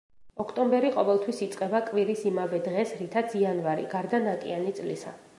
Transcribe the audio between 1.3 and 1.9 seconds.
იწყება